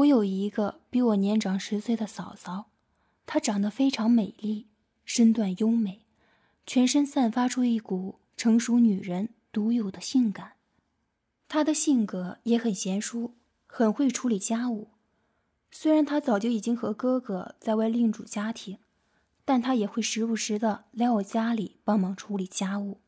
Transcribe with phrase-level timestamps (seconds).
[0.00, 2.70] 我有一个比我年长十岁的嫂嫂，
[3.26, 4.68] 她长得非常美丽，
[5.04, 6.06] 身段优美，
[6.66, 10.52] 全身散发出一股成熟女人独有的性感。
[11.48, 13.34] 她的性格也很贤淑，
[13.66, 14.88] 很会处理家务。
[15.70, 18.78] 虽然她早就已经和哥哥在外另组家庭，
[19.44, 23.00] 但她也会时不时的来我家里帮忙处理家务。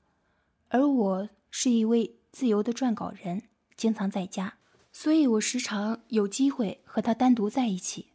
[0.68, 3.44] 而我是一位自由的撰稿人，
[3.76, 4.58] 经常在家。
[4.92, 8.08] 所以我时常有机会和他单独在一起。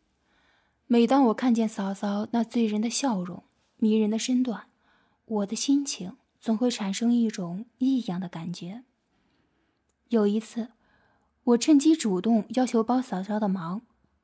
[0.85, 3.43] 每当我看见嫂嫂那醉人的笑容、
[3.77, 4.67] 迷人的身段，
[5.25, 8.83] 我的心情总会产生一种异样的感觉。
[10.09, 10.69] 有一次，
[11.43, 13.81] 我趁机主动要求帮嫂嫂的忙，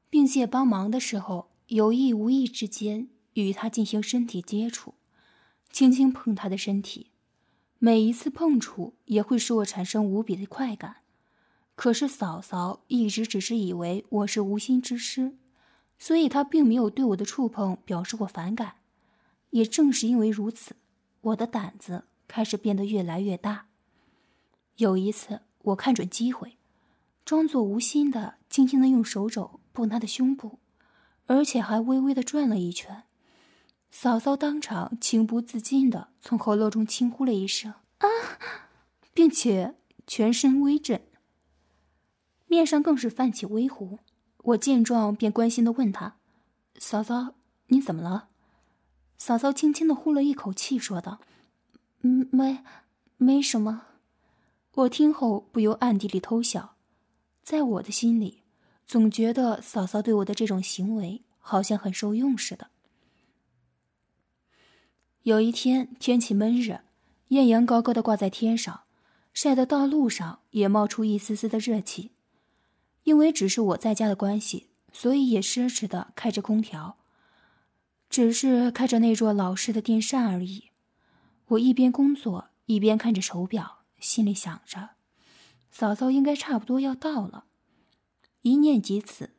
[0.09, 4.93] 并且帮忙的时候有意无意之间与她进行身体接触，
[5.69, 7.11] 轻轻碰她的身体。
[7.79, 11.02] 每一次碰触也会使我产生无比的快感。
[11.75, 15.33] 可是嫂嫂一直只是以为我是无心之失，
[15.97, 18.75] 所以她并没有对我的触碰表示过反感。
[19.49, 20.75] 也正是因为如此，
[21.21, 23.67] 我的胆子开始变得越来越大。
[24.77, 26.57] 有一次，我看准机会，
[27.25, 30.59] 装作无心的，轻轻的用手肘碰她的胸部，
[31.25, 33.03] 而且还微微的转了一圈。
[33.91, 38.07] 嫂嫂当场情不自禁的从喉咙中轻呼了一声“啊”，
[39.13, 39.75] 并且
[40.07, 41.01] 全身微震。
[42.53, 43.97] 面上更是泛起微红，
[44.43, 46.17] 我见状便关心的问他
[46.77, 47.33] ：“嫂嫂，
[47.69, 48.29] 你怎么了？”
[49.17, 51.19] 嫂嫂轻轻的呼了一口气，说道
[52.03, 52.59] ：“嗯，没，
[53.17, 53.87] 没什么。”
[54.75, 56.75] 我听后不由暗地里偷笑，
[57.41, 58.43] 在我的心里，
[58.85, 62.67] 总觉得嫂嫂对我的这种行为好像很受用似的。
[65.23, 66.81] 有一天天气闷热，
[67.29, 68.81] 艳阳高高的挂在天上，
[69.33, 72.12] 晒得道路上也冒出一丝丝的热气。
[73.03, 76.97] 因为只是我在家的关系，所以也奢侈的开着空调，
[78.09, 80.71] 只是开着那座老式的电扇而已。
[81.47, 84.91] 我一边工作一边看着手表，心里想着，
[85.69, 87.45] 嫂嫂应该差不多要到了。
[88.41, 89.35] 一念及此，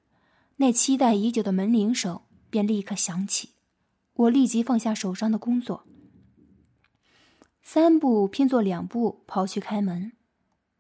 [0.57, 3.51] 那期待已久的门铃声便立刻响起。
[4.15, 5.87] 我立即放下手上的工作，
[7.63, 10.13] 三步拼作两步跑去开门。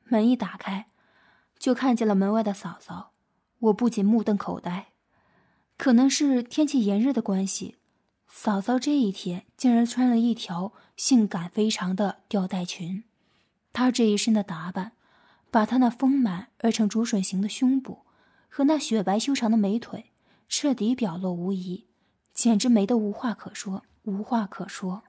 [0.04, 0.90] 门一打开。
[1.64, 3.12] 就看见了门外的嫂嫂，
[3.58, 4.88] 我不仅目瞪口呆，
[5.78, 7.76] 可能是天气炎热的关系，
[8.28, 13.04] 嫂嫂这一天竟然穿了一条性感非常的吊带裙。
[13.72, 14.92] 她这一身的打扮，
[15.50, 18.00] 把她那丰满而成竹笋形的胸部
[18.50, 20.12] 和那雪白修长的美腿
[20.46, 21.86] 彻底表露无遗，
[22.34, 25.04] 简直美得无话可说，无话可说。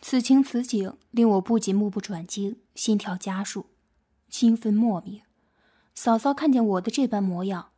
[0.00, 3.66] 此情此景令我不仅目不转睛，心跳加速，
[4.28, 5.22] 兴奋莫名。
[5.96, 7.70] 嫂嫂看见我的这般模样，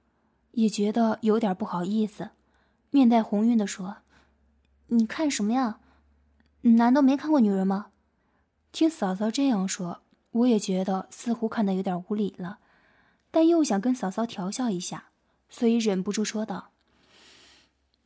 [0.51, 2.31] 也觉得有点不好意思，
[2.91, 3.99] 面带红晕的说
[4.89, 5.79] ：“你看什么呀？
[6.63, 7.93] 难道没看过女人吗？”
[8.73, 10.03] 听嫂嫂这样说，
[10.33, 12.59] 我也觉得似乎看得有点无理了，
[13.31, 15.05] 但又想跟嫂嫂调笑一下，
[15.49, 16.71] 所以忍不住说道：“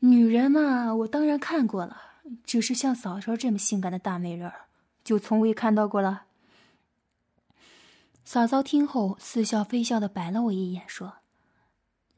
[0.01, 1.97] 女人嘛，我当然看过了，
[2.45, 4.53] 只是像嫂嫂这么性感的大美人，
[5.03, 6.25] 就从未看到过了。”
[8.25, 11.17] 嫂嫂听后，似笑非笑的白了我一眼，说：“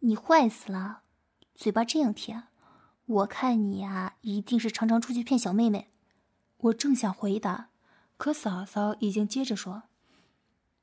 [0.01, 1.03] 你坏死了，
[1.55, 2.45] 嘴巴这样甜，
[3.07, 5.91] 我看你呀，一定是常常出去骗小妹妹。”
[6.59, 7.71] 我正想回答，
[8.17, 9.85] 可嫂嫂已经接着说：“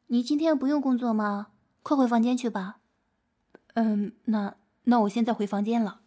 [0.07, 1.47] 你今天不用工作吗？
[1.83, 2.79] 快回房间去吧。
[3.75, 6.01] ”“嗯，那那我现在回房间了。”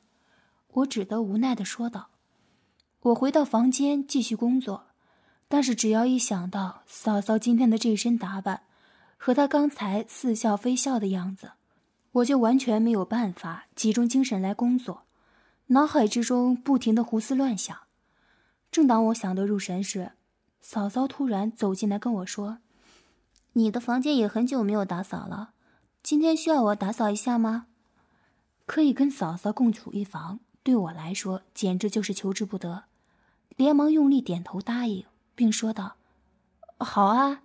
[0.74, 2.10] 我只得无奈的说道。
[3.00, 4.86] 我回到房间继续工作，
[5.46, 8.64] 但是只要一想到嫂嫂今天的这身打扮，
[9.24, 11.52] 和他刚才似笑非笑的样子，
[12.12, 15.04] 我就完全没有办法集中精神来工作，
[15.68, 17.74] 脑海之中不停的胡思乱想。
[18.70, 20.12] 正当我想得入神时，
[20.60, 22.58] 嫂嫂突然走进来跟我说
[23.54, 25.52] ：“你的房间也很久没有打扫了，
[26.02, 27.68] 今天需要我打扫一下吗？”
[28.66, 32.84] 可以跟嫂嫂共处一房，对我来说简直就是求之不得，
[33.56, 35.96] 连忙用力点头答应，并说道
[36.76, 37.40] ：“好啊。”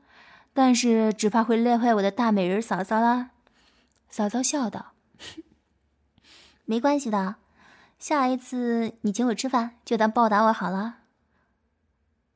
[0.53, 3.31] 但是只怕会累坏我的大美人嫂嫂啦。
[4.09, 4.93] 嫂嫂笑道
[6.65, 7.35] ：“没关系的，
[7.97, 10.97] 下一次你请我吃饭，就当报答我好了。”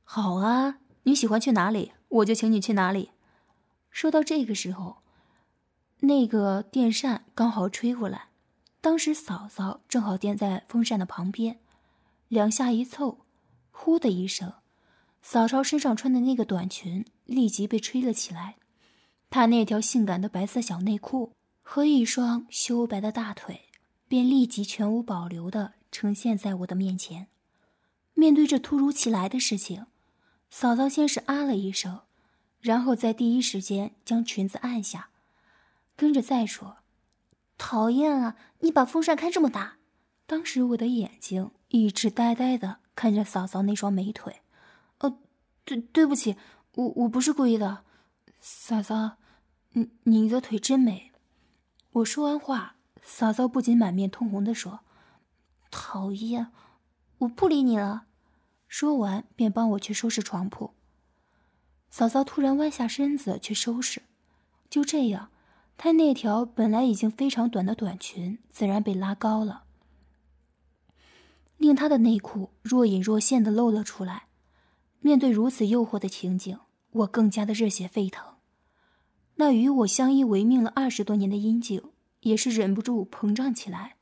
[0.05, 3.11] 好啊，你喜欢去哪里，我就请你去哪里。
[3.89, 4.97] 说到这个时候，
[6.01, 8.27] 那个电扇刚好吹过来，
[8.81, 11.59] 当时嫂嫂正好垫在风扇的旁边，
[12.27, 13.25] 两下一凑，
[13.71, 14.53] 呼的一声。
[15.23, 18.57] 嫂嫂身上穿的那个短裙立即被吹了起来，
[19.29, 21.31] 她那条性感的白色小内裤
[21.61, 23.61] 和一双修白的大腿
[24.07, 27.27] 便立即全无保留的呈现在我的面前。
[28.13, 29.87] 面对这突如其来的事情，
[30.51, 32.01] 嫂嫂先是啊了一声，
[32.59, 35.09] 然后在第一时间将裙子按下，
[35.95, 36.77] 跟着再说
[37.57, 38.35] ：“讨厌啊！
[38.59, 39.77] 你把风扇开这么大。”
[40.27, 44.41] 当时我的眼睛一直呆呆的看着嫂嫂那双美腿。
[45.65, 46.35] 对，对不起，
[46.75, 47.83] 我我不是故意的，
[48.39, 49.17] 嫂嫂，
[49.71, 51.11] 你你的腿真美。
[51.91, 54.81] 我说完话，嫂嫂不仅满面通红的说
[55.71, 56.51] ：“讨厌。”
[57.19, 58.05] 我不理你了。
[58.67, 60.73] 说完，便帮我去收拾床铺。
[61.89, 64.01] 嫂嫂突然弯下身子去收拾，
[64.69, 65.29] 就这样，
[65.77, 69.63] 她那条本来已经非常短的短裙自然被拉高了，
[71.57, 74.27] 令她的内裤若隐若现的露了出来。
[75.03, 76.57] 面对如此诱惑的情景，
[76.89, 78.33] 我更加的热血沸腾。
[79.35, 81.83] 那与我相依为命了二十多年的阴茎
[82.21, 83.97] 也是忍不住膨胀起来。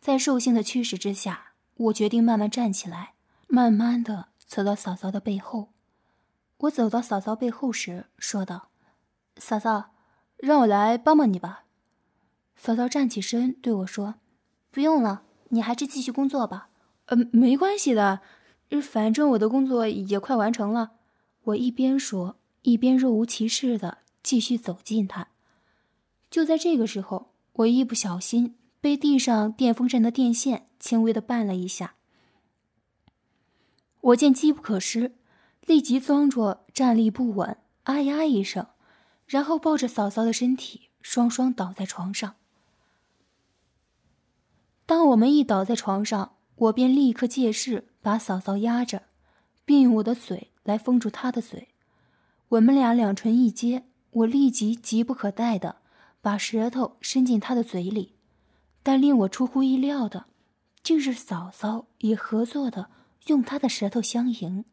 [0.00, 1.44] 在兽性的驱使之下。
[1.78, 3.12] 我决定慢慢站起来，
[3.46, 5.68] 慢慢的走到嫂嫂的背后。
[6.56, 8.70] 我走到嫂嫂背后时，说道
[9.38, 9.92] ：“嫂嫂，
[10.38, 11.66] 让我来帮帮你吧。”
[12.58, 14.16] 嫂嫂站起身对我说
[14.72, 16.70] ：“不用了，你还是继续工作吧。
[17.06, 18.22] ”“呃，没关系的，
[18.82, 20.92] 反正我的工作也快完成了。”
[21.44, 25.28] 我一边说，一边若无其事的继续走近他。
[26.30, 28.54] 就在这个时候，我一不小心。
[28.80, 31.96] 被地上电风扇的电线轻微的绊了一下，
[34.00, 35.16] 我见机不可失，
[35.66, 38.68] 立即装作站立不稳，啊呀一声，
[39.26, 42.36] 然后抱着嫂嫂的身体，双双倒在床上。
[44.86, 49.04] 当我们一倒在床上，我便立刻借势把嫂嫂压着，
[49.64, 51.68] 并用我的嘴来封住她的嘴。
[52.48, 55.76] 我们俩两唇一接，我立即急不可待的
[56.20, 58.14] 把舌头伸进她的嘴里。
[58.82, 60.26] 但令我出乎意料的，
[60.82, 62.88] 竟是嫂嫂也合作的
[63.26, 64.64] 用她的舌头相迎。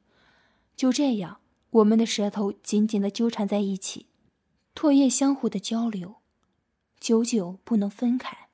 [0.77, 1.39] 就这样，
[1.71, 4.05] 我们的舌头紧紧的纠缠在一起，
[4.73, 6.15] 唾液相互的交流，
[6.97, 8.47] 久久不能分开。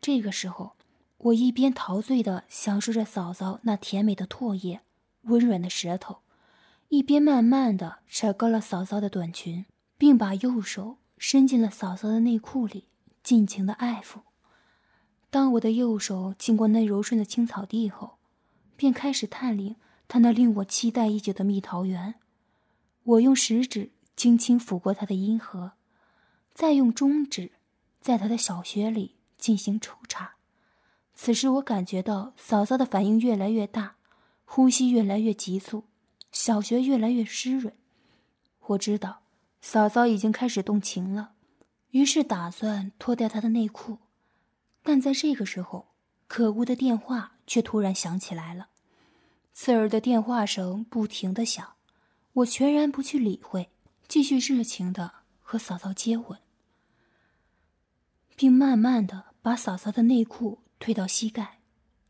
[0.00, 0.77] 这个时候，
[1.18, 4.82] 我一边陶醉的享受着嫂嫂那甜美的唾液、
[5.22, 6.18] 温软的舌头，
[6.88, 9.66] 一边慢慢的扯高了嫂嫂的短裙，
[9.96, 12.84] 并把右手伸进了嫂嫂的内裤里，
[13.22, 14.20] 尽情的爱抚。
[15.28, 18.18] 当我的右手经过那柔顺的青草地后，
[18.76, 19.74] 便开始探领
[20.06, 22.14] 他那令我期待已久的蜜桃园。
[23.02, 25.72] 我用食指轻轻抚过他的阴核，
[26.54, 27.52] 再用中指
[28.00, 29.97] 在他的小穴里进行抽插。
[31.20, 33.96] 此时我感觉到嫂嫂的反应越来越大，
[34.44, 35.82] 呼吸越来越急促，
[36.30, 37.74] 小穴越来越湿润。
[38.66, 39.22] 我知道
[39.60, 41.32] 嫂嫂已经开始动情了，
[41.90, 43.98] 于是打算脱掉她的内裤。
[44.84, 45.88] 但在这个时候，
[46.28, 48.68] 可恶的电话却突然响起来了，
[49.52, 51.74] 刺耳的电话声不停的响，
[52.32, 53.70] 我全然不去理会，
[54.06, 56.38] 继续热情的和嫂嫂接吻，
[58.36, 61.58] 并慢慢的把嫂嫂的内裤推到膝盖。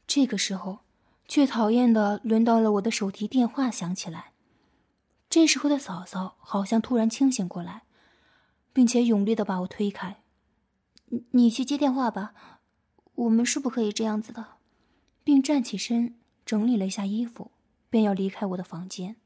[0.06, 0.80] 这个时候，
[1.26, 4.32] 却讨厌的轮到了我的手提电话响起来。
[5.28, 7.82] 这时候的嫂嫂好像突然清醒过来，
[8.72, 10.22] 并且勇烈的把我推开
[11.06, 12.34] ：“你你去接电话吧。”
[13.14, 14.58] 我们是不可以这样子的，
[15.24, 16.14] 并站起身
[16.46, 17.50] 整理了一下衣服，
[17.90, 19.16] 便要离开我的房间。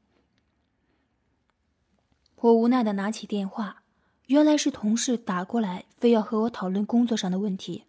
[2.37, 3.83] 我无奈的拿起电话，
[4.25, 7.85] 原来是同事打过来，非要和我讨论工作上的问题。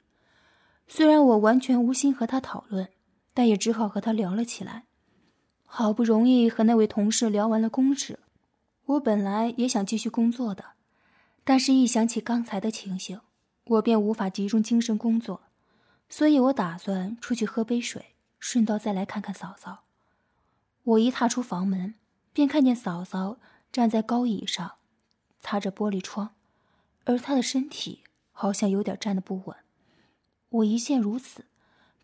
[0.86, 2.88] 虽然我完全无心和他讨论，
[3.32, 4.84] 但也只好和他聊了起来。
[5.64, 8.20] 好不容易和那位同事聊完了公事，
[8.86, 10.64] 我本来也想继续工作的，
[11.42, 13.20] 但是一想起刚才的情形，
[13.64, 15.40] 我便无法集中精神工作。
[16.08, 19.84] 所以我打算出去喝杯水，顺道再来看看嫂嫂。
[20.84, 21.94] 我一踏出房门，
[22.32, 23.38] 便看见嫂嫂
[23.72, 24.74] 站在高椅上，
[25.40, 26.34] 擦着玻璃窗，
[27.04, 29.56] 而她的身体好像有点站得不稳。
[30.54, 31.46] 我一见如此，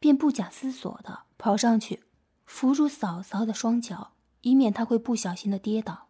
[0.00, 2.02] 便不假思索的跑上去，
[2.44, 6.08] 扶住嫂嫂的双脚，以免她会不小心的跌倒。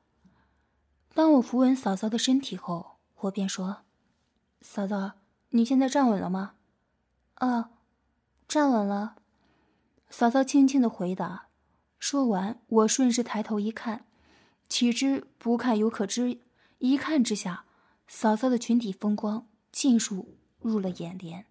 [1.13, 3.83] 当我扶稳嫂嫂的身体后，我便说
[4.63, 5.13] ：“嫂嫂，
[5.51, 6.55] 你现在站稳了吗
[7.35, 7.73] ？”“啊。”
[8.49, 9.17] 站稳了，
[10.09, 11.49] 嫂嫂轻轻的回答。
[11.99, 14.07] 说完，我顺势抬头一看，
[14.69, 16.41] 岂知不看犹可知，
[16.79, 17.67] 一看之下，
[18.09, 21.47] 嫂嫂的裙底风光尽数入了眼帘。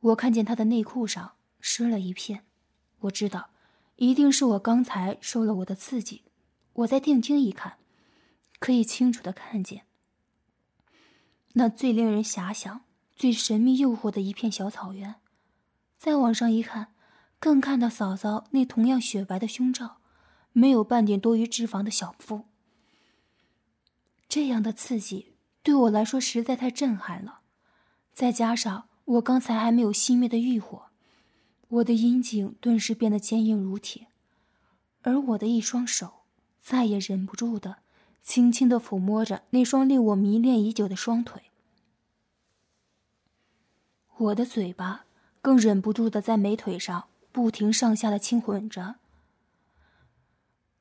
[0.00, 2.44] 我看见她的内裤上湿了一片，
[3.00, 3.50] 我知道，
[3.96, 6.24] 一定是我刚才受了我的刺激。
[6.74, 7.78] 我再定睛一看，
[8.58, 9.84] 可以清楚的看见
[11.54, 12.82] 那最令人遐想。
[13.16, 15.16] 最神秘诱惑的一片小草原。
[15.96, 16.94] 再往上一看，
[17.40, 19.96] 更看到嫂嫂那同样雪白的胸罩，
[20.52, 22.44] 没有半点多余脂肪的小腹。
[24.28, 27.40] 这样的刺激对我来说实在太震撼了，
[28.12, 30.88] 再加上我刚才还没有熄灭的欲火，
[31.68, 34.08] 我的阴茎顿时变得坚硬如铁，
[35.00, 36.24] 而我的一双手
[36.60, 37.78] 再也忍不住的。
[38.20, 41.44] 轻轻的抚摸着那双令我迷恋已久的双腿，
[44.18, 45.06] 我的嘴巴
[45.40, 48.96] 更忍不住的在美腿上不停上下的轻吻着。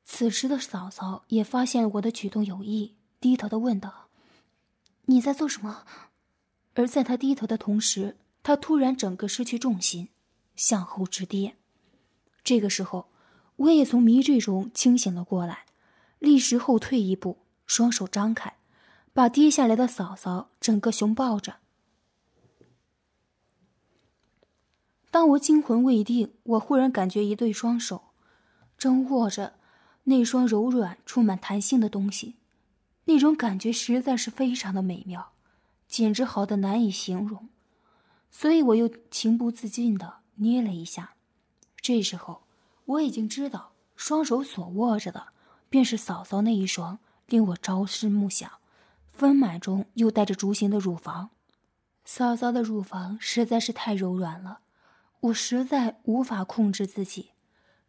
[0.03, 4.09] 此时的嫂嫂也发现我的举动有异，低头的问道
[5.07, 5.85] ：“你在做什么？”
[6.77, 10.09] 而在他低头的同时，他突然整个失去重心，
[10.55, 11.55] 向后直跌。
[12.43, 13.09] 这个时候，
[13.55, 15.65] 我也从迷醉中清醒了过来。
[16.19, 18.57] 立时后退一步，双手张开，
[19.11, 21.55] 把跌下来的嫂嫂整个熊抱着。
[25.09, 28.09] 当我惊魂未定，我忽然感觉一对双手
[28.77, 29.55] 正握着
[30.03, 32.35] 那双柔软、充满弹性的东西，
[33.05, 35.31] 那种感觉实在是非常的美妙，
[35.97, 37.49] 简直好的难以形容。
[38.29, 41.15] 所以我又情不自禁的捏了一下。
[41.77, 42.43] 这时候，
[42.85, 45.29] 我已经知道双手所握着的。
[45.69, 48.49] 便是嫂嫂那一双令我朝思暮想、
[49.11, 51.31] 丰满中又带着竹形的乳房。
[52.05, 54.59] 嫂嫂的乳房实在是太柔软了，
[55.19, 57.31] 我实在无法控制自己，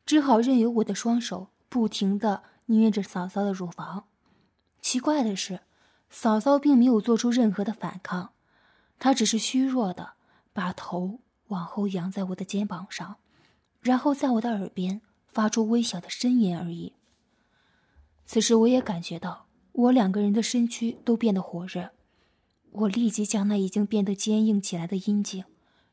[0.07, 4.09] 只好任由我的双手不停的捏着嫂嫂的乳房。
[4.81, 5.61] 奇怪的是，
[6.11, 8.33] 嫂嫂并没有做出任何的反抗，
[8.99, 10.15] 她只是虚弱的
[10.53, 13.17] 把头往后仰在我的肩膀上，
[13.81, 16.95] 然后在我的耳边发出微小的呻吟而已。
[18.27, 21.91] 此时，我也感觉到我两个人的身躯都变得火热。
[22.71, 25.45] 我立即将那已经变得坚硬起来的阴茎，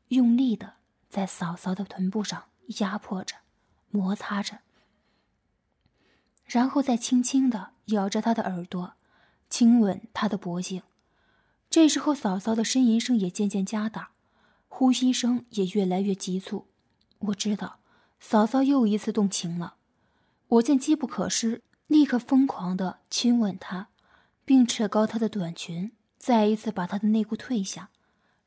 [0.08, 0.74] 用力的
[1.08, 2.44] 在嫂嫂的臀部上
[2.80, 3.36] 压迫着、
[3.90, 4.58] 摩擦着，
[6.44, 8.95] 然后再轻轻的咬着她的耳朵，
[9.48, 10.82] 亲吻她的脖颈。
[11.70, 14.12] 这时候，嫂嫂的呻吟声也渐渐加大，
[14.68, 16.68] 呼吸声也越来越急促。
[17.18, 17.80] 我知道，
[18.20, 19.76] 嫂嫂又一次动情了。
[20.48, 21.62] 我见机不可失。
[21.86, 23.90] 立刻疯狂的亲吻她，
[24.44, 27.90] 并扯高她的短裙，再一次把她的内裤褪下，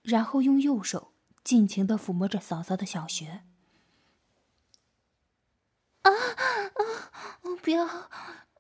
[0.01, 3.45] 然后用右手尽情的抚摸着嫂嫂的小穴。
[6.01, 6.13] 啊啊！
[7.63, 7.87] 不要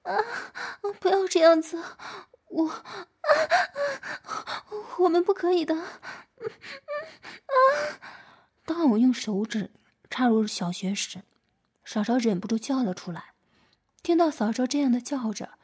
[0.03, 0.17] 啊！
[0.99, 1.83] 不要这样子，
[2.47, 4.65] 我啊啊！
[4.99, 5.75] 我们不可以的。
[5.75, 5.93] 啊！
[8.65, 9.71] 当我用手指
[10.09, 11.23] 插入小穴时，
[11.83, 13.33] 嫂嫂忍不住叫了出来。
[14.01, 15.57] 听到嫂嫂这样的叫着，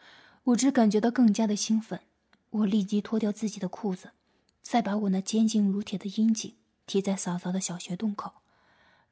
[0.44, 2.01] 我只感觉到更加的兴奋。
[2.50, 4.12] 我立即脱掉自己的裤子，
[4.62, 8.36] 再把我那坚硬如铁的阴茎贴在嫂嫂的小穴洞口，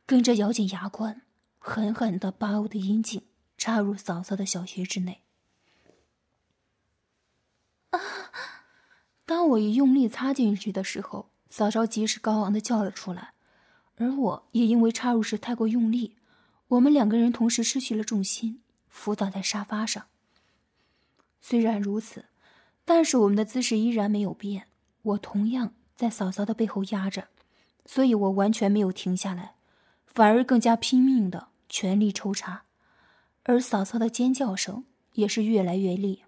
[0.06, 1.22] 跟着咬紧牙关，
[1.60, 3.26] 狠狠地把我的阴茎
[3.64, 5.22] 插入嫂嫂的小穴之内。
[7.92, 7.98] 啊！
[9.26, 13.32] 当我一用力插进去的时候，嫂嫂及时高昂的叫了出来，
[13.96, 16.18] 而我也因为插入时太过用力，
[16.68, 18.62] 我们两个人同时失去了重心。
[18.90, 20.08] 伏倒在沙发上。
[21.40, 22.26] 虽然如此，
[22.84, 24.68] 但是我们的姿势依然没有变。
[25.04, 27.30] 我同样在嫂嫂的背后压着，
[27.86, 29.56] 所以我完全没有停下来，
[30.06, 32.66] 反而更加拼命的全力抽插，
[33.44, 36.24] 而嫂嫂的尖叫声也是越来越厉。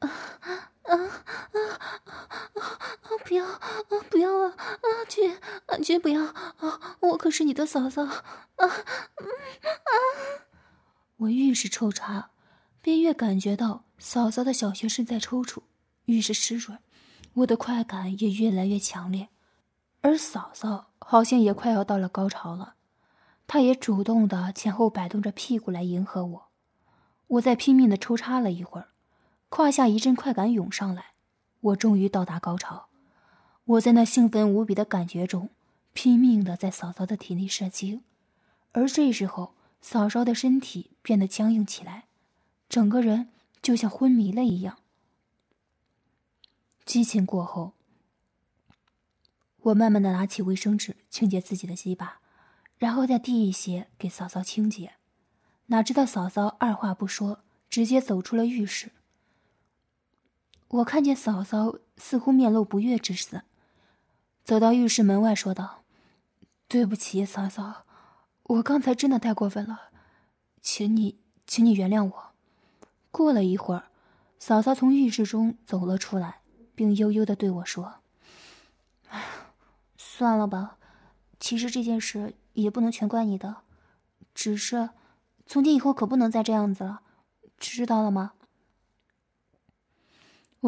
[0.00, 0.08] 啊
[0.40, 1.28] 啊啊！
[3.24, 3.58] 不要啊！
[4.10, 4.54] 不要啊！
[4.58, 6.98] 啊，绝啊绝不要啊！
[7.00, 8.20] 我可是你的嫂嫂啊！
[8.56, 8.64] 啊！
[11.16, 12.32] 我越是抽插，
[12.82, 15.62] 便越感觉到嫂嫂的小穴是在抽搐，
[16.04, 16.78] 越是湿润，
[17.32, 19.30] 我的快感也越来越强烈。
[20.04, 22.74] 而嫂嫂好像也快要到了高潮了，
[23.46, 26.48] 她也主动的前后摆动着屁股来迎合我。
[27.26, 28.88] 我在拼命的抽插了一会儿，
[29.48, 31.14] 胯下一阵快感涌上来，
[31.60, 32.88] 我终于到达高潮。
[33.64, 35.48] 我在那兴奋无比的感觉中，
[35.94, 38.04] 拼命的在嫂嫂的体内射精，
[38.72, 42.04] 而这时候，嫂嫂的身体变得僵硬起来，
[42.68, 43.30] 整个人
[43.62, 44.76] 就像昏迷了一样。
[46.84, 47.72] 激情过后，
[49.64, 52.20] 我慢慢的拿起卫生纸清洁自己的鸡巴，
[52.76, 54.94] 然后再递一些给嫂嫂清洁。
[55.66, 57.40] 哪知道嫂嫂二话不说，
[57.70, 58.92] 直接走出了浴室。
[60.68, 63.44] 我看见嫂嫂似乎面露不悦之色。
[64.44, 65.84] 走到浴室门外，说道
[66.68, 67.86] ：“对不起，嫂嫂，
[68.42, 69.90] 我刚才真的太过分了，
[70.60, 72.32] 请你，请你原谅我。
[73.10, 73.84] 过了一会儿，
[74.38, 76.40] 嫂嫂从浴室中走了出来，
[76.74, 78.00] 并悠悠的对我说
[80.16, 80.78] ：“算了吧，
[81.40, 83.62] 其实这件事也不能全怪你的，
[84.32, 84.90] 只是
[85.44, 87.00] 从今以后可不能再这样子了，
[87.58, 88.34] 知道了吗？”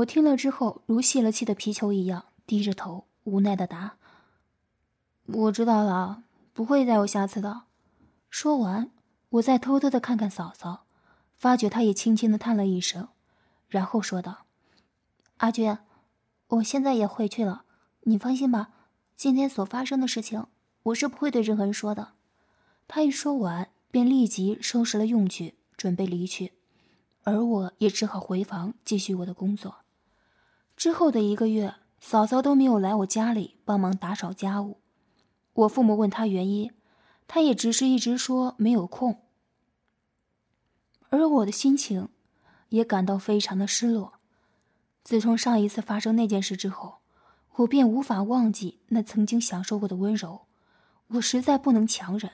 [0.02, 3.98] 我听了之后，如泄了气的皮球一样，低着头无奈的答
[5.26, 7.62] ：“我知道了，不会再有下次的。”
[8.28, 8.90] 说完，
[9.28, 10.86] 我再偷偷的看看嫂嫂。
[11.36, 13.06] 发觉她也轻轻的叹了一声，
[13.68, 14.46] 然后说道
[15.38, 15.78] ：“阿娟，
[16.48, 17.62] 我现在也回去了，
[18.00, 18.70] 你放心吧。
[19.16, 20.46] 今天所发生的事情，
[20.82, 22.12] 我是不会对任何人说的。”
[22.87, 26.52] 他一说完，便立即收拾了用具，准备离去，
[27.25, 29.78] 而我也只好回房继续我的工作。
[30.76, 34.80] 之后的一个月，嫂嫂都没有来我家里帮忙打扫家务。
[35.54, 36.70] 我父母问他原因，
[37.26, 39.23] 他也只是一直说没有空。
[41.08, 42.11] 而我的心情，
[42.68, 44.20] 也感到非常的失落。
[45.02, 46.99] 自从上一次发生那件事之后，
[47.56, 50.42] 我便无法忘记那曾经享受过的温柔。
[51.08, 52.30] 我实在不能强忍，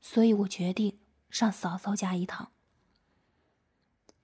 [0.00, 0.98] 所以我决定
[1.30, 2.50] 上嫂嫂家一趟。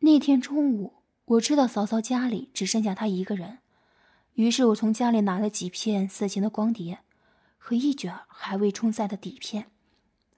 [0.00, 3.58] 那天中午，我知道嫂嫂家里只剩下她一个人，
[4.34, 6.98] 于是我从家里拿了几片色情的光碟
[7.56, 9.70] 和一卷还未冲塞的底片，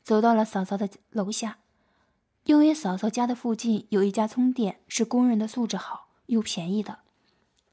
[0.05, 1.59] 走到了嫂嫂的楼下。
[2.45, 7.01] 因为嫂嫂家的附近有一家充店，是公认的素质好又便宜的，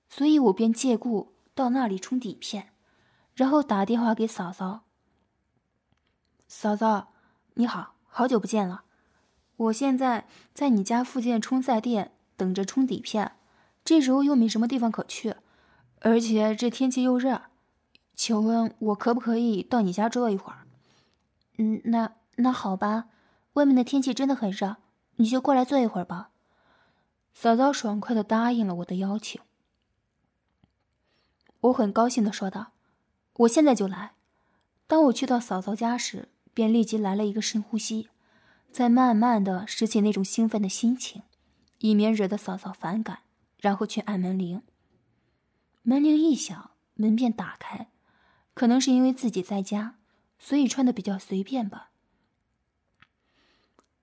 [0.10, 2.70] 所以我便借故到那里充底片，
[3.36, 4.82] 然后打电话给嫂嫂。
[6.48, 7.14] 嫂嫂，
[7.56, 8.84] 你好，好久不见了，
[9.56, 13.36] 我现在在你家附近充赛店等着充底片，
[13.84, 15.36] 这时候又没什么地方可去，
[16.02, 17.44] 而且这天气又热，
[18.16, 20.68] 请问我可不可以到你家坐一会儿？
[21.58, 23.06] 嗯，那那好吧。
[23.54, 24.78] 外面的天气真的很热，
[25.18, 26.32] 你就过来坐一会儿吧。
[27.36, 29.40] 嫂嫂爽快的答应了我的邀请。
[31.64, 32.74] 我很高兴的说道
[33.40, 34.14] ：“我现在就来。”
[34.86, 38.10] 当我去到嫂嫂家时，便立即来了一个深呼吸，
[38.72, 41.24] 再慢慢的拾起那种兴奋的心情，
[41.80, 43.20] 以免惹得嫂嫂反感，
[43.58, 44.62] 然后去按门铃。
[45.84, 47.90] 门铃一响，门便打开，
[48.54, 49.96] 可能是因为自己在家，
[50.38, 51.92] 所以穿的比较随便吧。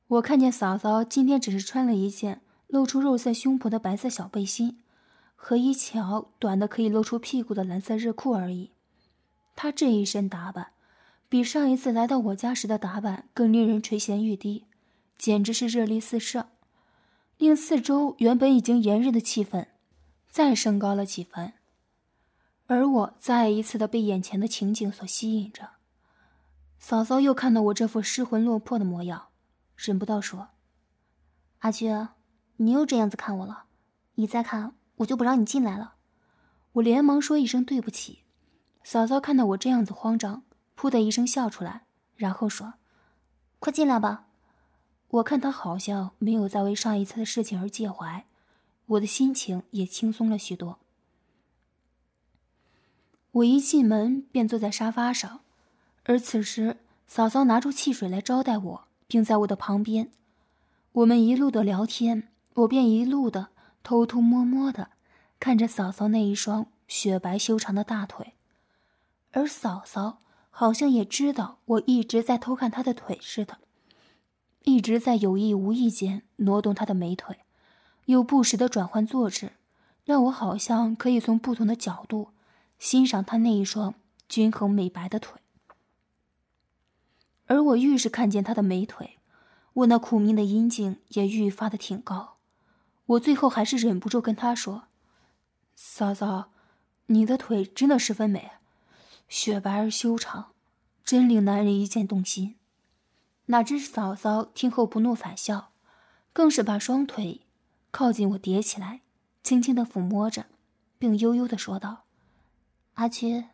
[0.08, 4.82] 我看见嫂嫂今天只是穿了一件露出肉色胸脯的白色小背心，
[5.42, 8.72] 和一条短的可以露出屁股的蓝色热裤而已。
[9.56, 10.72] 他这一身打扮，
[11.30, 14.66] 比上一次来到我家时的打扮更令人垂涎欲滴，
[15.16, 16.50] 简直是热力四射，
[17.38, 19.66] 令四周原本已经炎热的气氛
[20.28, 21.54] 再升高了几分。
[22.66, 25.70] 而我再一次的被眼前的情景所吸引着。
[26.78, 29.28] 嫂嫂又看到我这副失魂落魄的模样。
[29.76, 30.48] 忍不到说
[31.60, 32.10] ：“阿娟，
[32.58, 33.64] 你又这样子看我了，
[34.16, 35.96] 你再看我就不让你进来了。”
[36.74, 38.20] 我连忙说一声对不起。
[38.82, 40.42] 嫂嫂看到我这样子慌张，
[40.76, 41.82] 噗的一声笑出来，
[42.16, 42.74] 然后说
[43.60, 44.26] ：“快进来吧。”
[45.10, 48.24] 我看她好像没有再为上一次的事情而介怀，
[48.86, 50.78] 我的心情也轻松了许多。
[53.32, 55.40] 我一进门便坐在沙发上，
[56.04, 58.84] 而此时嫂嫂拿出汽水来招待我。
[59.10, 60.12] 并在我的旁边，
[60.92, 63.48] 我们一路的聊天，我便一路的
[63.82, 64.90] 偷偷摸摸的
[65.38, 68.34] 看着嫂嫂那一双雪白修长的大腿，
[69.32, 70.18] 而嫂嫂
[70.50, 73.58] 好像也知道我一直在偷看她的腿似的，
[74.64, 77.38] 一直在有意无意间挪动她的美腿，
[78.06, 79.52] 又不时的转换坐姿，
[80.04, 82.30] 让我好像可以从不同的角度
[82.78, 83.94] 欣赏她那一双
[84.28, 85.40] 均衡美白的腿。
[87.46, 89.18] 而我愈是看见她的美腿，
[89.72, 92.36] 我那苦命的阴茎也愈发的挺高。
[93.10, 94.84] 我最后还是忍不住跟她说
[95.74, 96.50] ：“嫂嫂，
[97.06, 98.52] 你的腿真的十分美，
[99.28, 100.52] 雪白而修长，
[101.04, 102.56] 真令男人一见动心。”
[103.46, 105.72] 哪知嫂嫂听后不怒反笑，
[106.32, 107.40] 更是把双腿
[107.90, 109.00] 靠近我叠起来，
[109.42, 110.46] 轻轻的抚摸着，
[110.96, 112.04] 并悠悠的说道
[112.94, 113.46] ：“阿七，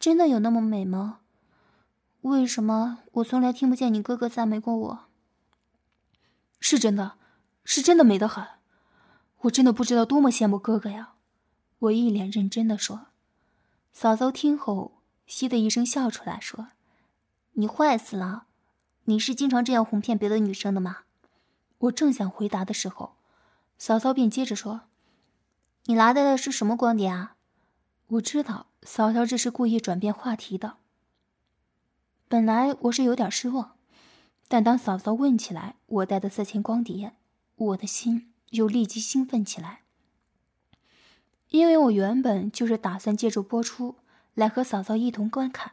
[0.00, 1.20] 真的有那么美吗？”
[2.22, 5.04] 为什么我从来听不见你哥哥赞美过我？
[6.58, 7.14] 是真的，
[7.64, 8.44] 是真的美得很，
[9.42, 11.14] 我真的不知道多么羡慕哥哥呀！
[11.80, 13.06] 我一脸认真的说。
[13.92, 16.68] 嫂嫂听后，嘻的一声笑出来，说
[17.54, 18.46] ：“你坏死了，
[19.04, 21.00] 你是经常这样哄骗别的女生的吗？”
[21.78, 23.16] 我正想回答的时候，
[23.76, 24.82] 嫂嫂便接着说
[25.86, 27.36] ：“你拿的是什么光碟啊？”
[28.06, 30.76] 我知道嫂嫂这是故意转变话题的。
[32.28, 33.76] 本来我是有点失望，
[34.46, 37.14] 但当嫂嫂问起来我带的色情光碟，
[37.56, 39.82] 我的心又立即兴奋起来，
[41.50, 43.96] 因为我原本就是打算借助播出
[44.34, 45.72] 来和嫂嫂一同观看，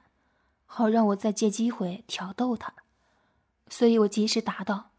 [0.65, 2.73] 好让我再借机会挑逗她，
[3.69, 4.91] 所以我及时答道：“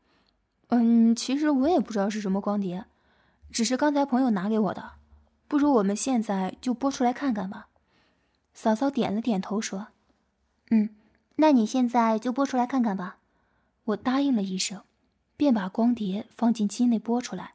[0.68, 2.84] 嗯，其实我也不知道是什么光碟，
[3.50, 4.92] 只是刚才朋友拿给我的，
[5.48, 7.68] 不如我们现在就播出来看看吧。”
[8.52, 9.88] 嫂嫂点了点头说
[10.70, 10.90] ：“嗯，
[11.36, 13.16] 那你现在就播出来看看吧。”
[13.84, 14.82] 我答应了一声，
[15.36, 17.54] 便把光碟放进机内播出来。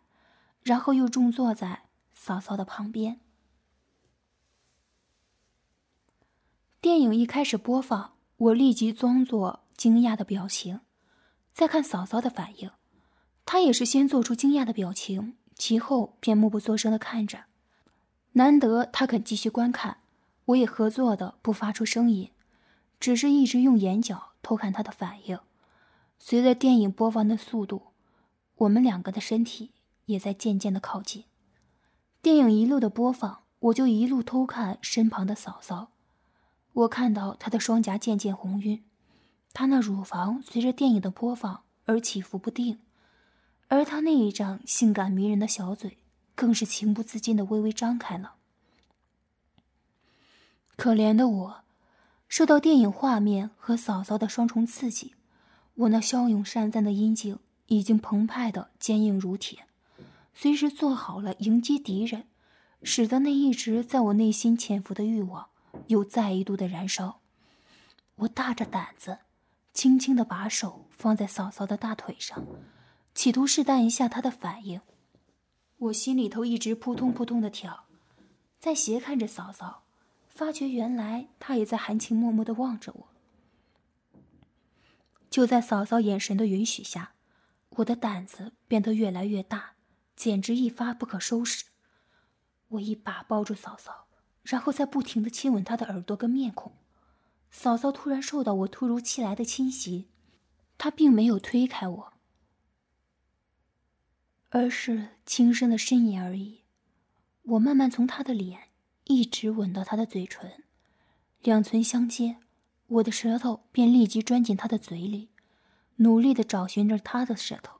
[0.65, 1.83] 然后又重坐在
[2.15, 3.19] 嫂嫂的旁边。
[6.81, 10.79] 电影一开始播放，我立即装作惊讶的表情，
[11.53, 12.71] 再看嫂嫂的反应，
[13.45, 17.43] 她也是先做出惊讶的表情，其后便默不作声的看着。
[18.31, 19.99] 难得她肯继续观看，
[20.45, 22.31] 我也合作的不发出声音，
[22.99, 25.39] 只是一直用眼角偷看她的反应。
[26.17, 27.83] 随着电影播放的速度，
[28.55, 29.73] 我们两个的身体。
[30.05, 31.25] 也在渐渐的靠近，
[32.21, 35.91] 电影一路的播放，我就一路偷看身旁的嫂嫂。
[36.73, 38.83] 我看到她的双颊渐渐红晕，
[39.53, 42.79] 她那乳房随着电影的播放而起伏不定，
[43.67, 45.97] 而她那一张性感迷人的小嘴，
[46.35, 48.35] 更是情不自禁的微微张开了。
[50.75, 51.63] 可怜的我，
[52.27, 55.15] 受到电影画面和嫂嫂的双重刺激，
[55.75, 59.65] 我那骁勇善战的阴茎已经澎湃的坚硬如铁。
[60.37, 62.27] 随时做好了迎击敌人，
[62.83, 65.47] 使得那一直在我内心潜伏的欲望
[65.87, 67.21] 又再一度的燃烧。
[68.17, 69.19] 我大着胆子，
[69.73, 72.45] 轻轻的把手放在嫂嫂的大腿上，
[73.13, 74.81] 企图试探一下她的反应。
[75.77, 77.85] 我心里头一直扑通扑通的跳，
[78.59, 79.83] 在斜看着嫂嫂，
[80.27, 83.07] 发觉原来她也在含情脉脉的望着我。
[85.29, 87.13] 就在嫂嫂眼神的允许下，
[87.69, 89.74] 我的胆子变得越来越大。
[90.15, 91.65] 简直一发不可收拾！
[92.69, 94.07] 我一把抱住嫂嫂，
[94.43, 96.73] 然后再不停的亲吻她的耳朵跟面孔。
[97.51, 100.09] 嫂嫂突然受到我突如其来的侵袭，
[100.77, 102.13] 她并没有推开我，
[104.49, 106.63] 而是轻声的呻吟而已。
[107.43, 108.69] 我慢慢从她的脸
[109.03, 110.63] 一直吻到她的嘴唇，
[111.41, 112.37] 两唇相接，
[112.87, 115.29] 我的舌头便立即钻进她的嘴里，
[115.97, 117.79] 努力的找寻着她的舌头。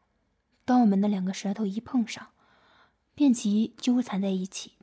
[0.65, 2.29] 当我们的两个舌头一碰上，
[3.13, 4.73] 便即纠缠在一起，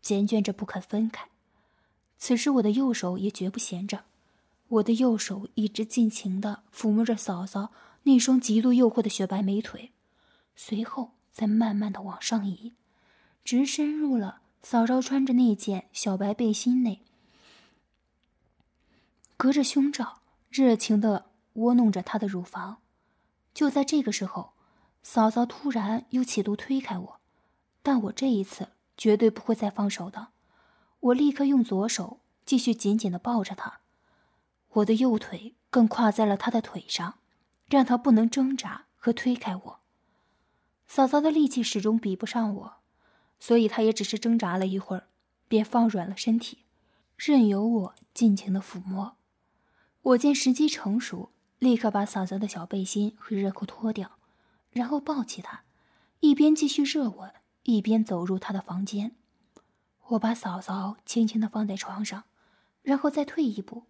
[0.00, 1.28] 缱绻着不肯分开。
[2.16, 4.04] 此时我的右手也绝不闲着，
[4.68, 7.72] 我的右手一直尽情地抚摸着嫂嫂
[8.04, 9.90] 那双极度诱惑的雪白美腿，
[10.54, 12.72] 随后再慢慢地往上移，
[13.44, 17.02] 直深入了嫂嫂穿着那件小白背心内，
[19.36, 22.78] 隔着胸罩热情地窝弄着她的乳房。
[23.52, 24.53] 就在这个时候。
[25.06, 27.20] 嫂嫂突然又企图推开我，
[27.82, 30.28] 但我这一次绝对不会再放手的。
[30.98, 33.80] 我立刻用左手继续紧紧的抱着她，
[34.70, 37.18] 我的右腿更跨在了她的腿上，
[37.68, 39.80] 让她不能挣扎和推开我。
[40.88, 42.76] 嫂嫂的力气始终比不上我，
[43.38, 45.06] 所以她也只是挣扎了一会儿，
[45.46, 46.64] 便放软了身体，
[47.18, 49.16] 任由我尽情的抚摸。
[50.00, 54.12] 我见时机成熟，立刻把嫂嫂的小背心和热裤脱掉。
[54.74, 55.62] 然后抱起他，
[56.20, 57.32] 一边继续热吻，
[57.62, 59.16] 一边走入他的房间。
[60.08, 62.24] 我把嫂嫂轻轻的放在床上，
[62.82, 63.84] 然后再退一步，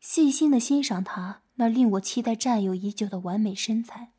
[0.00, 4.12] 细心的欣赏她那令我期待占有已久的完美身材。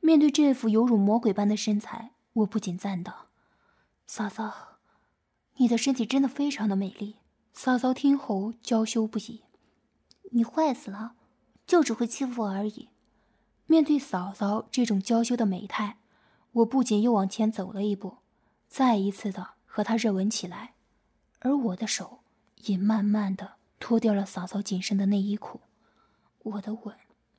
[0.00, 3.26] 面对这副犹如魔鬼般的身材，我不仅赞道
[4.06, 4.78] ：“嫂嫂，
[5.56, 7.16] 你的身体真的非常的美丽。”
[7.52, 9.42] 嫂嫂听后娇羞不已
[10.32, 11.16] ：“你坏死了，
[11.66, 12.88] 就只会欺负我而已。”
[13.70, 15.98] 面对嫂嫂这种娇羞的美态，
[16.50, 18.16] 我不仅又往前走了一步，
[18.66, 20.74] 再一次的和她热吻起来，
[21.38, 22.18] 而我的手
[22.64, 25.60] 也慢慢的脱掉了嫂嫂紧身的内衣裤，
[26.42, 26.96] 我的吻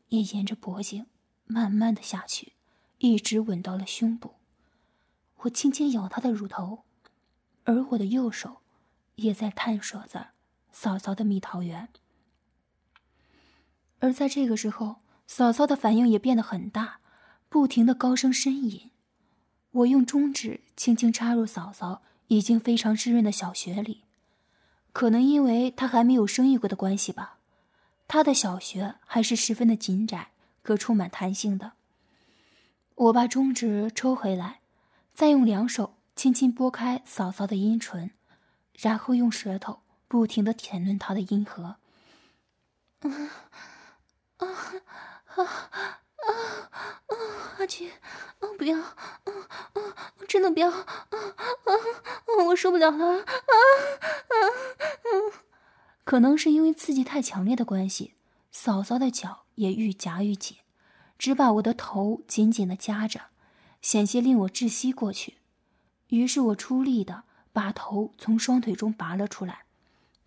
[0.08, 1.06] 也沿着脖颈
[1.44, 2.54] 慢慢的下去，
[3.00, 4.36] 一直吻到了胸部。
[5.40, 6.86] 我轻轻咬她的乳头，
[7.66, 8.62] 而我的右手
[9.16, 10.30] 也在探索着
[10.72, 11.90] 嫂嫂的蜜桃园。
[14.00, 15.02] 而在这个时候。
[15.34, 17.00] 嫂嫂的反应也变得很大，
[17.48, 18.92] 不停的高声呻吟。
[19.72, 24.04] 我用中指轻轻插入嫂嫂已经非常湿润的小穴里，
[24.92, 27.38] 可能因为她还没有生育过的关系吧，
[28.10, 31.72] 她的小穴还是十分的紧窄，可充满弹性的。
[32.96, 34.60] 我把中指抽回来，
[35.14, 38.12] 再用两手轻轻拨开嫂嫂的阴唇，
[38.78, 41.78] 然后用舌头不停的舔润她的阴核。
[43.00, 43.08] 啊
[44.40, 45.11] 啊！
[45.36, 47.16] 啊啊啊，
[47.60, 48.92] 阿俊，啊不要，啊
[49.26, 49.80] 啊，
[50.28, 51.72] 真的不要，啊啊，
[52.48, 55.12] 我受不了了，啊啊啊！
[56.04, 58.16] 可能是因为刺激太强烈的关系，
[58.52, 60.58] 嫂嫂的脚也愈夹愈紧，
[61.18, 63.28] 只把我的头紧紧的夹着，
[63.82, 65.38] 险些令我窒息过去。
[66.08, 69.66] 于是我出力的把头从双腿中拔了出来，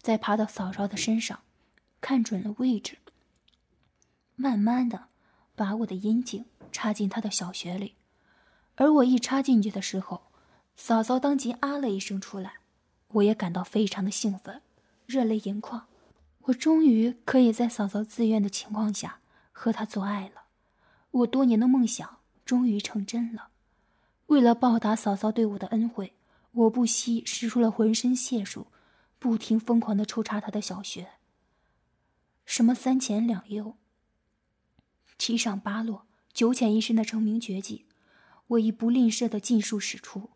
[0.00, 1.40] 再爬到嫂嫂的身上，
[2.00, 2.98] 看准了位置，
[4.36, 5.08] 慢慢的
[5.54, 7.94] 把我的阴茎插进她的小穴里。
[8.76, 10.22] 而我一插进去的时候，
[10.76, 12.54] 嫂嫂当即啊了一声出来，
[13.08, 14.62] 我也感到非常的兴奋。
[15.06, 15.86] 热泪盈眶，
[16.42, 19.20] 我终于可以在嫂嫂自愿的情况下
[19.52, 20.44] 和她做爱了。
[21.10, 23.48] 我多年的梦想终于成真了。
[24.26, 26.14] 为了报答嫂嫂对我的恩惠，
[26.52, 28.66] 我不惜使出了浑身解数，
[29.18, 31.06] 不停疯狂的抽插她的小穴。
[32.44, 33.76] 什么三前两右、
[35.18, 37.86] 七上八落、九浅一深的成名绝技，
[38.48, 40.30] 我已不吝啬的尽数使出，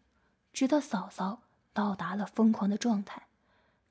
[0.52, 3.26] 直到嫂嫂到达了疯狂的状态。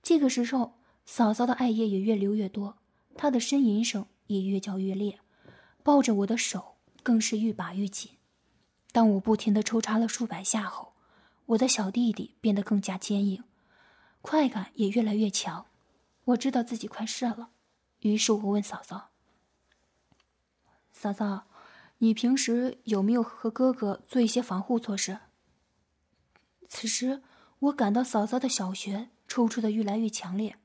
[0.01, 2.77] 这个时候，嫂嫂的爱液也越流越多，
[3.15, 5.19] 她的呻吟声也越叫越烈，
[5.83, 8.11] 抱着我的手更是愈把愈紧。
[8.91, 10.93] 当我不停的抽插了数百下后，
[11.47, 13.43] 我的小弟弟变得更加坚硬，
[14.21, 15.67] 快感也越来越强。
[16.25, 17.49] 我知道自己快射了，
[17.99, 19.11] 于是我问嫂嫂
[20.99, 21.43] ：“嫂嫂，
[21.99, 25.19] 你平时有没有和哥哥做一些防护措施？”
[26.67, 27.21] 此时，
[27.59, 29.09] 我感到嫂嫂的小穴。
[29.27, 30.57] 抽搐的越来越强烈，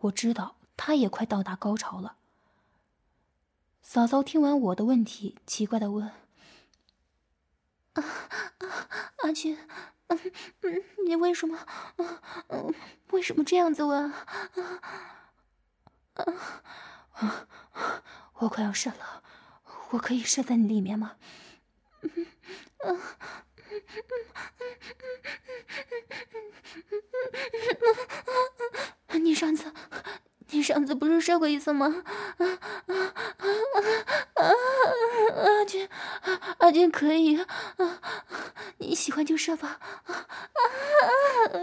[0.00, 2.16] 我知道她也快到达高潮了。
[3.80, 6.08] 嫂嫂听完我的问题，奇怪的问
[7.94, 9.56] ：“啊啊，阿俊，
[10.08, 10.18] 嗯
[10.62, 11.56] 嗯，你为什么，
[12.48, 12.74] 嗯
[13.12, 14.12] 为什么这样子问？
[14.12, 14.26] 啊
[17.12, 17.46] 啊，
[18.34, 19.22] 我快要射了，
[19.92, 21.16] 我可以射在你里面吗？
[22.02, 22.10] 嗯
[22.84, 22.98] 嗯。”
[29.22, 29.72] 你上次，
[30.50, 32.04] 你上次不是射过一次吗？
[32.38, 33.14] 啊啊啊
[34.34, 34.50] 啊！
[35.36, 35.88] 阿俊，
[36.58, 37.46] 阿俊可以啊，
[38.78, 39.78] 你喜欢就射吧。
[40.04, 41.56] 啊啊！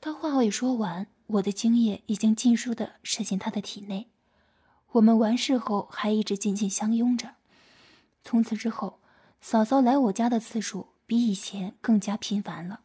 [0.00, 4.10] 他话未说完，我的精液已经尽数的射进他的体内。
[4.94, 7.34] 我们完事后还一直紧紧相拥着。
[8.22, 8.98] 从此之后。
[9.46, 12.80] 嫂嫂来我家的次数比以前更加频繁了。